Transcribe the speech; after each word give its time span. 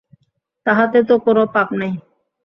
তাহাতে 0.65 0.99
তো 1.03 1.15
কোনো 1.25 1.41
পাপ 1.53 1.69
নাই। 1.79 1.91